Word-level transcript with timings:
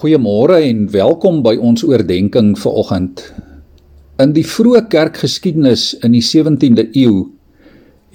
Goeiemôre 0.00 0.62
en 0.64 0.86
welkom 0.88 1.42
by 1.44 1.58
ons 1.60 1.82
oordeenking 1.84 2.54
vir 2.56 2.76
oggend. 2.80 3.18
In 4.16 4.30
die 4.32 4.46
vroeë 4.48 4.86
kerkgeskiedenis 4.88 5.90
in 6.06 6.14
die 6.16 6.22
17de 6.24 6.86
eeu 6.96 7.26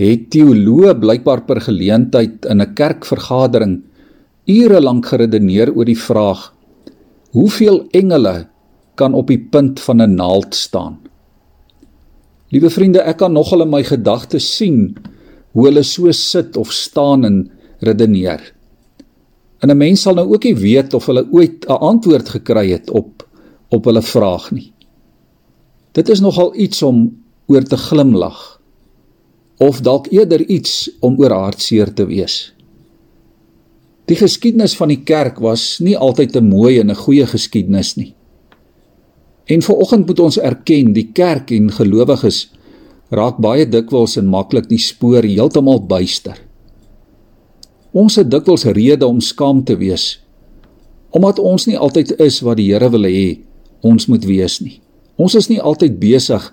het 0.02 0.24
teoloë 0.34 0.96
blykbaar 1.04 1.44
per 1.46 1.62
geleentheid 1.62 2.48
in 2.50 2.62
'n 2.66 2.74
kerkvergadering 2.74 3.76
ure 4.50 4.82
lank 4.82 5.06
geredeneer 5.06 5.70
oor 5.76 5.86
die 5.86 6.00
vraag: 6.08 6.56
Hoeveel 7.38 7.86
engele 7.94 8.48
kan 8.96 9.14
op 9.14 9.28
die 9.28 9.46
punt 9.52 9.80
van 9.80 10.02
'n 10.02 10.16
naald 10.16 10.56
staan? 10.56 10.98
Liewe 12.50 12.70
vriende, 12.70 13.06
ek 13.06 13.18
kan 13.18 13.34
nogal 13.34 13.62
in 13.62 13.70
my 13.70 13.84
gedagtes 13.84 14.56
sien 14.58 14.98
hoe 15.52 15.68
hulle 15.68 15.84
so 15.84 16.12
sit 16.12 16.58
of 16.58 16.72
staan 16.72 17.26
en 17.26 17.52
redeneer. 17.80 18.55
En 19.66 19.72
'n 19.72 19.78
mens 19.78 20.02
sal 20.02 20.14
nou 20.14 20.28
ook 20.30 20.44
nie 20.44 20.56
weet 20.56 20.94
of 20.94 21.06
hulle 21.10 21.28
ooit 21.32 21.66
'n 21.66 21.82
antwoord 21.92 22.30
gekry 22.30 22.70
het 22.70 22.90
op 22.90 23.28
op 23.70 23.86
hulle 23.86 24.02
vraag 24.02 24.52
nie. 24.52 24.74
Dit 25.92 26.10
is 26.10 26.20
nogal 26.20 26.56
iets 26.56 26.82
om 26.82 27.18
oor 27.48 27.64
te 27.64 27.78
glimlag 27.78 28.62
of 29.58 29.82
dalk 29.82 30.08
eerder 30.12 30.46
iets 30.46 30.92
om 31.00 31.18
oor 31.20 31.32
hartseer 31.32 31.94
te 31.94 32.06
wees. 32.06 32.54
Die 34.06 34.16
geskiedenis 34.16 34.76
van 34.76 34.88
die 34.88 35.04
kerk 35.04 35.40
was 35.40 35.80
nie 35.80 35.98
altyd 35.98 36.36
'n 36.36 36.48
mooi 36.48 36.80
en 36.80 36.92
'n 36.92 36.96
goeie 36.96 37.26
geskiedenis 37.26 37.96
nie. 37.96 38.14
En 39.46 39.62
vanoggend 39.62 40.06
moet 40.06 40.20
ons 40.20 40.40
erken 40.40 40.94
die 40.94 41.10
kerk 41.14 41.52
en 41.52 41.72
gelowiges 41.72 42.52
raak 43.10 43.38
baie 43.38 43.70
dikwels 43.70 44.18
en 44.18 44.26
maklik 44.26 44.70
die 44.70 44.80
spoor 44.80 45.24
heeltemal 45.24 45.86
byster. 45.86 46.45
Ons 47.96 48.18
het 48.20 48.28
dikwels 48.28 48.66
rede 48.76 49.08
om 49.08 49.24
skaam 49.24 49.64
te 49.64 49.78
wees 49.80 50.16
omdat 51.16 51.38
ons 51.40 51.64
nie 51.64 51.78
altyd 51.80 52.18
is 52.20 52.42
wat 52.44 52.58
die 52.60 52.68
Here 52.74 52.90
wil 52.92 53.08
hê 53.08 53.38
ons 53.88 54.08
moet 54.12 54.26
wees 54.28 54.58
nie. 54.60 54.82
Ons 55.16 55.38
is 55.40 55.48
nie 55.48 55.62
altyd 55.64 55.96
besig 56.02 56.50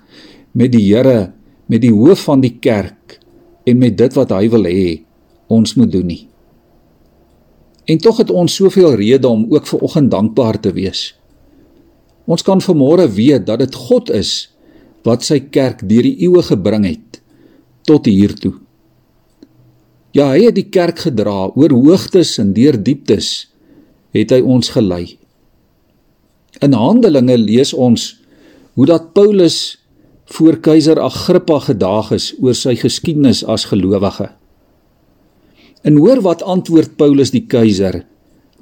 met 0.55 0.71
die 0.71 0.85
Here, 0.85 1.33
met 1.67 1.83
die 1.83 1.91
hoof 1.91 2.29
van 2.29 2.45
die 2.45 2.53
kerk 2.63 3.19
en 3.67 3.81
met 3.83 3.97
dit 3.99 4.15
wat 4.15 4.31
hy 4.37 4.47
wil 4.53 4.69
hê 4.71 5.03
ons 5.51 5.75
moet 5.75 5.91
doen 5.91 6.07
nie. 6.07 6.21
En 7.91 7.99
tog 7.99 8.23
het 8.23 8.31
ons 8.31 8.55
soveel 8.55 8.95
rede 9.01 9.27
om 9.27 9.49
ook 9.51 9.67
ver 9.67 9.83
oggend 9.83 10.13
dankbaar 10.15 10.61
te 10.63 10.71
wees. 10.79 11.11
Ons 12.31 12.47
kan 12.47 12.63
vanmôre 12.63 13.09
weet 13.11 13.49
dat 13.51 13.65
dit 13.65 13.75
God 13.89 14.15
is 14.15 14.53
wat 15.03 15.27
sy 15.27 15.41
kerk 15.51 15.83
deur 15.83 16.07
die 16.07 16.21
eeue 16.23 16.47
gebring 16.47 16.87
het 16.87 17.19
tot 17.89 18.07
hier 18.07 18.39
toe. 18.39 18.62
Ja, 20.13 20.29
hy 20.35 20.45
het 20.45 20.59
die 20.59 20.69
kerk 20.69 21.07
gedra 21.07 21.49
oor 21.57 21.73
hoogtes 21.73 22.35
en 22.41 22.53
deur 22.53 22.77
dieptes 22.77 23.49
het 24.13 24.33
hy 24.35 24.43
ons 24.45 24.69
gelei. 24.75 25.17
In 26.61 26.77
Handelinge 26.77 27.39
lees 27.41 27.73
ons 27.73 28.11
hoe 28.77 28.87
dat 28.89 29.13
Paulus 29.17 29.79
voor 30.37 30.59
keiser 30.65 31.01
Agrippa 31.01 31.59
gedaag 31.65 32.13
is 32.17 32.29
oor 32.41 32.57
sy 32.57 32.75
geskiedenis 32.77 33.41
as 33.45 33.65
gelowige. 33.71 34.29
En 35.83 35.97
hoor 35.97 36.21
wat 36.25 36.45
antwoord 36.45 36.99
Paulus 37.01 37.33
die 37.33 37.47
keiser 37.49 38.03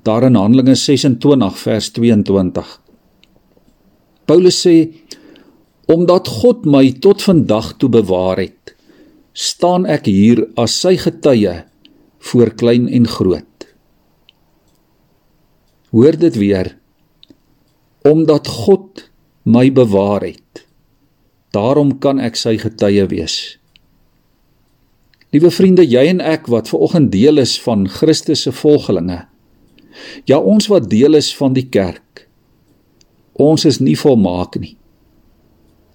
daar 0.06 0.28
in 0.30 0.38
Handelinge 0.38 0.78
26 0.78 1.58
vers 1.66 1.90
22. 1.98 2.70
Paulus 4.30 4.62
sê 4.62 4.76
omdat 5.90 6.30
God 6.30 6.62
my 6.64 6.86
tot 7.02 7.26
vandag 7.26 7.74
toe 7.82 7.90
bewaar 7.90 8.38
het 8.38 8.76
staan 9.32 9.86
ek 9.86 10.08
hier 10.10 10.44
as 10.58 10.74
sy 10.82 10.96
getuie 11.00 11.62
voor 12.30 12.50
klein 12.58 12.88
en 12.88 13.06
groot. 13.08 13.66
Hoor 15.90 16.18
dit 16.18 16.36
weer. 16.38 16.76
Omdat 18.06 18.48
God 18.48 19.06
my 19.42 19.68
bewaar 19.72 20.24
het, 20.24 20.64
daarom 21.52 21.98
kan 21.98 22.20
ek 22.22 22.38
sy 22.38 22.56
getuie 22.60 23.06
wees. 23.10 23.58
Liewe 25.30 25.50
vriende, 25.54 25.84
jy 25.86 26.08
en 26.10 26.22
ek 26.22 26.48
wat 26.50 26.70
ver 26.70 26.82
oggend 26.82 27.12
deel 27.12 27.38
is 27.38 27.54
van 27.62 27.86
Christus 27.88 28.46
se 28.46 28.52
volgelinge. 28.52 29.24
Ja, 30.26 30.38
ons 30.38 30.66
wat 30.70 30.88
deel 30.90 31.18
is 31.18 31.30
van 31.36 31.54
die 31.54 31.68
kerk. 31.70 32.26
Ons 33.40 33.64
is 33.68 33.78
nie 33.82 33.96
volmaak 33.98 34.58
nie. 34.60 34.76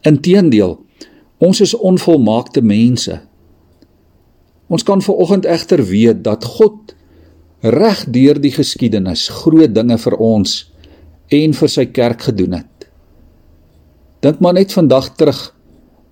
Inteendeel, 0.05 0.77
Ons 1.37 1.61
is 1.61 1.75
onvolmaakte 1.75 2.61
mense. 2.61 3.19
Ons 4.67 4.83
kan 4.83 5.01
ver 5.01 5.15
oggend 5.15 5.45
egter 5.45 5.83
weet 5.85 6.23
dat 6.25 6.45
God 6.57 6.95
reg 7.61 8.05
deur 8.13 8.39
die 8.41 8.53
geskiedenis 8.53 9.27
groot 9.41 9.73
dinge 9.73 9.97
vir 9.97 10.15
ons 10.21 10.55
en 11.33 11.53
vir 11.53 11.69
sy 11.69 11.85
kerk 11.85 12.27
gedoen 12.29 12.57
het. 12.59 12.87
Dink 14.21 14.41
maar 14.41 14.57
net 14.57 14.73
vandag 14.73 15.11
terug 15.17 15.39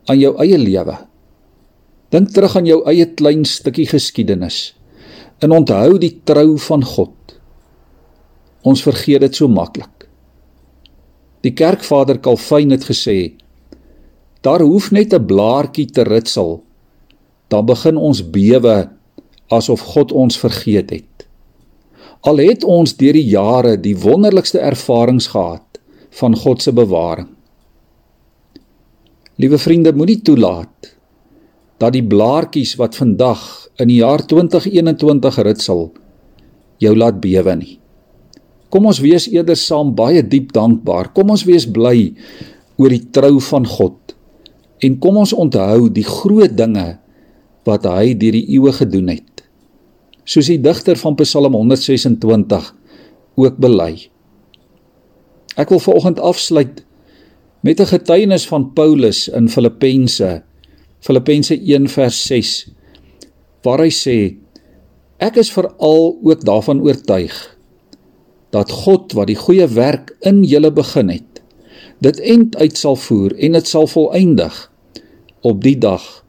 aan 0.10 0.20
jou 0.20 0.34
eie 0.42 0.58
lewe. 0.58 0.98
Dink 2.14 2.34
terug 2.34 2.58
aan 2.58 2.70
jou 2.70 2.82
eie 2.90 3.08
klein 3.18 3.46
stukkie 3.46 3.88
geskiedenis 3.90 4.74
en 5.44 5.52
onthou 5.52 5.98
die 6.00 6.14
trou 6.26 6.58
van 6.70 6.84
God. 6.86 7.38
Ons 8.64 8.84
vergeet 8.86 9.26
dit 9.26 9.36
so 9.36 9.50
maklik. 9.52 10.08
Die 11.44 11.52
kerkvader 11.52 12.22
Calvin 12.24 12.72
het 12.72 12.86
gesê 12.88 13.34
Daar 14.44 14.60
hoef 14.60 14.92
net 14.92 15.14
'n 15.14 15.26
blaartjie 15.26 15.86
te 15.88 16.04
ritsel. 16.04 16.63
Dan 17.54 17.68
begin 17.70 18.00
ons 18.02 18.24
bewe 18.34 18.88
asof 19.54 19.84
God 19.94 20.12
ons 20.12 20.40
vergeet 20.42 20.90
het. 20.90 21.28
Al 22.26 22.40
het 22.42 22.64
ons 22.66 22.96
deur 22.98 23.14
die 23.14 23.28
jare 23.30 23.76
die 23.78 23.94
wonderlikste 24.00 24.62
ervarings 24.64 25.30
gehad 25.36 25.82
van 26.18 26.38
God 26.40 26.64
se 26.64 26.74
bewaring. 26.74 27.30
Liewe 29.38 29.58
vriende, 29.58 29.94
moenie 29.94 30.22
toelaat 30.22 30.94
dat 31.82 31.94
die 31.94 32.06
blaartjies 32.06 32.78
wat 32.80 32.96
vandag 32.96 33.42
in 33.82 33.90
die 33.92 34.00
jaar 34.00 34.24
2021 34.26 35.40
ritsel 35.44 35.88
jou 36.82 36.94
laat 36.96 37.20
bewe 37.22 37.58
nie. 37.60 37.78
Kom 38.74 38.88
ons 38.90 39.02
wees 39.04 39.28
eerder 39.30 39.58
saam 39.60 39.92
baie 39.98 40.24
diep 40.26 40.54
dankbaar. 40.56 41.12
Kom 41.14 41.34
ons 41.34 41.46
wees 41.46 41.68
bly 41.70 42.14
oor 42.82 42.94
die 42.94 43.04
trou 43.14 43.36
van 43.52 43.68
God 43.70 44.04
En 44.84 44.98
kom 45.00 45.18
ons 45.22 45.32
onthou 45.34 45.88
die 45.94 46.04
groot 46.04 46.52
dinge 46.58 46.98
wat 47.68 47.86
hy 47.88 48.14
deur 48.18 48.36
die 48.36 48.48
eeue 48.56 48.74
gedoen 48.76 49.12
het. 49.14 49.44
Soos 50.24 50.48
die 50.48 50.60
digter 50.62 50.98
van 51.00 51.16
Psalm 51.20 51.54
126 51.54 52.74
ook 53.36 53.58
bely. 53.58 54.10
Ek 55.60 55.70
wil 55.70 55.80
veraloggend 55.80 56.20
afsluit 56.20 56.84
met 57.64 57.80
'n 57.80 57.86
getuienis 57.86 58.48
van 58.48 58.74
Paulus 58.74 59.28
in 59.28 59.50
Filippense 59.50 60.44
Filippense 61.00 61.56
1 61.56 61.88
vers 61.88 62.26
6 62.26 62.72
waar 63.64 63.80
hy 63.80 63.92
sê 63.92 64.36
ek 65.18 65.36
is 65.36 65.52
veral 65.52 66.20
ook 66.24 66.44
daarvan 66.44 66.82
oortuig 66.82 67.58
dat 68.52 68.72
God 68.72 69.14
wat 69.14 69.28
die 69.28 69.40
goeie 69.40 69.68
werk 69.68 70.16
in 70.20 70.44
julle 70.44 70.72
begin 70.72 71.10
het 71.10 71.42
dit 72.00 72.20
end 72.20 72.56
uit 72.56 72.78
sal 72.78 72.96
voer 72.96 73.32
en 73.40 73.52
dit 73.52 73.68
sal 73.68 73.88
volëindig 73.88 74.72
op 75.42 75.64
die 75.64 75.78
dag 75.78 76.23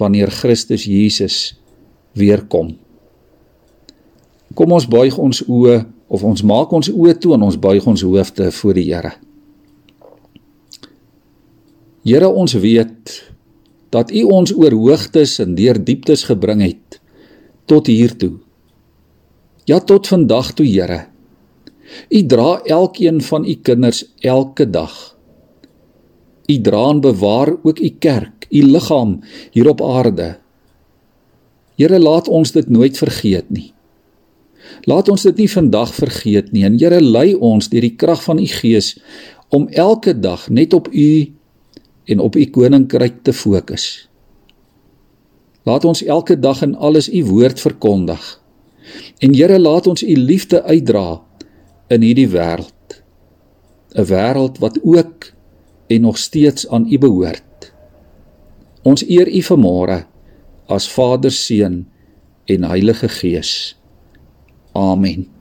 wanneer 0.00 0.32
Christus 0.32 0.86
Jesus 0.88 1.54
weer 2.16 2.42
kom. 2.48 2.74
Kom 4.56 4.72
ons 4.74 4.88
buig 4.90 5.16
ons 5.20 5.42
oë 5.46 5.82
of 6.10 6.24
ons 6.26 6.42
maak 6.42 6.72
ons 6.74 6.90
oë 6.90 7.14
toe 7.22 7.36
en 7.36 7.46
ons 7.46 7.58
buig 7.60 7.84
ons 7.86 8.02
hoofde 8.02 8.50
voor 8.56 8.78
die 8.78 8.88
Here. 8.88 9.12
Here, 12.02 12.28
ons 12.28 12.56
weet 12.56 13.14
dat 13.92 14.10
U 14.10 14.24
ons 14.32 14.52
oor 14.56 14.74
hoogtes 14.74 15.36
en 15.42 15.54
deur 15.58 15.78
dieptes 15.78 16.24
gebring 16.30 16.64
het 16.64 16.98
tot 17.70 17.86
hier 17.86 18.16
toe. 18.18 18.38
Ja, 19.68 19.78
tot 19.78 20.08
vandag 20.10 20.54
toe, 20.58 20.66
Here. 20.66 21.04
U 22.10 22.20
dra 22.26 22.60
elkeen 22.64 23.20
van 23.22 23.46
U 23.46 23.54
kinders 23.62 24.04
elke 24.26 24.66
dag. 24.70 24.94
U 26.50 26.56
dra 26.58 26.82
en 26.90 27.00
bewaar 27.04 27.54
ook 27.62 27.78
U 27.78 27.90
kerk 28.02 28.39
u 28.50 28.62
liggaam 28.62 29.20
hier 29.54 29.68
op 29.68 29.82
aarde. 29.82 30.36
Here 31.80 31.98
laat 31.98 32.28
ons 32.28 32.52
dit 32.52 32.68
nooit 32.68 32.98
vergeet 32.98 33.50
nie. 33.50 33.72
Laat 34.84 35.08
ons 35.08 35.22
dit 35.22 35.36
nie 35.42 35.48
vandag 35.50 35.94
vergeet 35.94 36.52
nie 36.52 36.64
en 36.68 36.78
Here 36.78 37.00
lei 37.00 37.34
ons 37.34 37.70
deur 37.72 37.84
die 37.84 37.96
krag 37.96 38.22
van 38.26 38.38
u 38.38 38.46
Gees 38.46 38.96
om 39.50 39.68
elke 39.68 40.14
dag 40.14 40.48
net 40.48 40.74
op 40.76 40.88
u 40.92 41.32
en 42.10 42.20
op 42.20 42.36
u 42.36 42.44
koninkryk 42.44 43.22
te 43.22 43.32
fokus. 43.32 44.08
Laat 45.64 45.84
ons 45.84 46.02
elke 46.02 46.38
dag 46.38 46.62
in 46.62 46.74
alles 46.76 47.08
u 47.12 47.24
woord 47.24 47.60
verkondig. 47.60 48.22
En 49.18 49.34
Here 49.34 49.58
laat 49.58 49.86
ons 49.86 50.02
u 50.02 50.14
liefde 50.16 50.62
uitdra 50.62 51.20
in 51.88 52.02
hierdie 52.06 52.28
wêreld. 52.28 53.02
'n 53.94 54.06
Wêreld 54.06 54.58
wat 54.58 54.78
ook 54.82 55.32
en 55.86 56.00
nog 56.00 56.18
steeds 56.18 56.68
aan 56.68 56.86
u 56.86 56.98
behoort. 56.98 57.49
Ons 58.82 59.02
eer 59.04 59.28
U 59.28 59.42
vanmôre 59.44 60.04
as 60.70 60.86
Vader, 60.88 61.32
Seun 61.34 61.84
en 62.48 62.64
Heilige 62.70 63.08
Gees. 63.08 63.76
Amen. 64.72 65.39